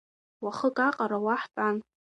[0.43, 1.75] Уахык аҟара уа ҳтәан.